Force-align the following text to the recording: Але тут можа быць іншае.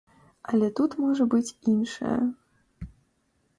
Але 0.53 0.69
тут 0.79 0.91
можа 1.03 1.27
быць 1.35 1.55
іншае. 1.73 2.17